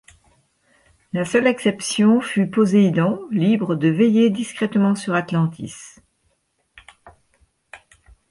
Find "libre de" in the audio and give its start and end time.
3.29-3.87